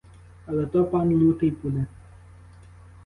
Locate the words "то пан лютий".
0.65-1.51